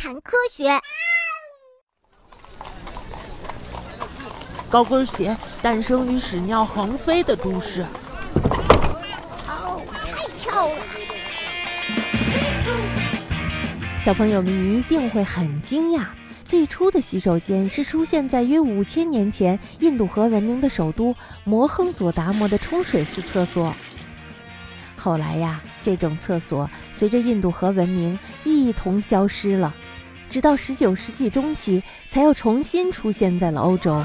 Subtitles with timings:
[0.00, 0.80] 谈科学。
[4.70, 7.84] 高跟鞋诞生于屎尿横飞的都市。
[9.46, 10.80] 哦，太臭了！
[14.02, 16.06] 小朋友们一定会很惊讶，
[16.46, 21.14] 最初的洗手间是出现在约五千年前印度河文明的首都
[21.44, 23.74] 摩亨佐达摩的冲水式厕所。
[24.96, 29.74] 后来呀，这种厕所随着印度河文明一同消失了，
[30.30, 34.02] 直到十九世纪中期才又重新出现在了欧洲。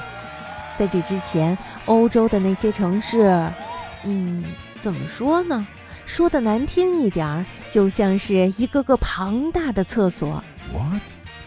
[0.76, 3.48] 在这之前，欧洲的那些城市，
[4.04, 4.44] 嗯，
[4.82, 5.66] 怎么说呢？
[6.08, 10.44] 说的难听一点儿，就像是一个个庞大的厕所。
[10.74, 11.00] What？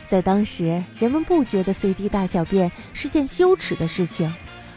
[0.06, 4.32] 在当时，人们不觉得随地大小便是件羞耻的事情，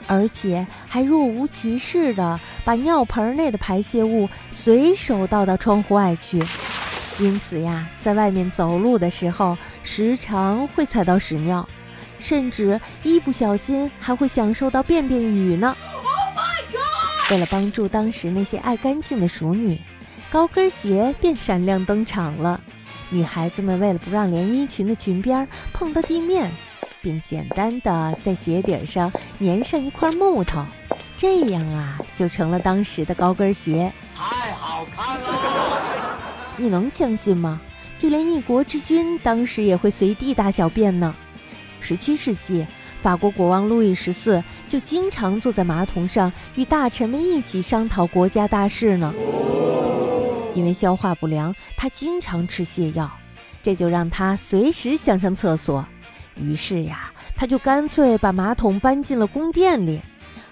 [0.07, 6.43] 而且还若无其事地把尿盆内的排泄物随手倒到窗户外去。
[7.19, 11.67] 因此呀，在外面走路的时候，时常会踩到屎尿。
[12.19, 15.75] 甚至一不小心还会享受到便便雨呢。
[17.31, 19.81] 为了帮助当时那些爱干净的熟女，
[20.29, 22.61] 高跟鞋便闪亮登场了。
[23.09, 26.51] 女孩子们为了不让连衣裙的裙边碰到地面，
[27.01, 30.63] 便简单的在鞋底上粘上一块木头，
[31.17, 33.91] 这样啊就成了当时的高跟鞋。
[34.15, 36.19] 太好看了！
[36.55, 37.59] 你能相信吗？
[38.01, 41.13] 就连一国之君当时也会随地大小便呢。
[41.79, 42.65] 十七世纪，
[42.99, 49.13] 法国国王路易十四就经常坐在马桶上与大臣们一起商讨国家大事呢。
[50.55, 53.07] 因为消化不良，他经常吃泻药，
[53.61, 55.85] 这就让他随时想上厕所。
[56.35, 60.01] 于是呀，他就干脆把马桶搬进了宫殿里，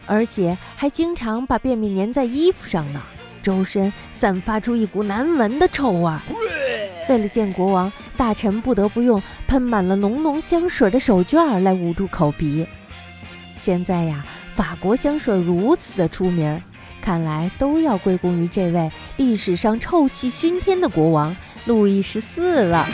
[0.06, 3.02] 而且还经常把便便粘在衣服上呢，
[3.42, 6.22] 周身散发出一股难闻的臭味儿。
[7.10, 12.68] 为了见国王，大臣不得不用喷满了浓浓香水的手绢来捂住口鼻。
[13.58, 16.62] 现在呀，法国香水如此的出名，
[17.02, 21.36] 看来都要归功于这位历史上臭气熏天的国王
[21.66, 22.86] 路易十四了。